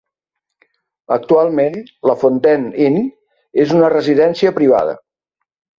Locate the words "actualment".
1.15-1.77